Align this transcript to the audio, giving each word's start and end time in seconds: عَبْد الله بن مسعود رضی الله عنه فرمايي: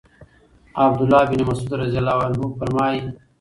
عَبْد 0.75 1.01
الله 1.01 1.23
بن 1.25 1.43
مسعود 1.45 1.73
رضی 1.73 1.97
الله 1.99 2.23
عنه 2.25 2.55
فرمايي: 2.59 3.13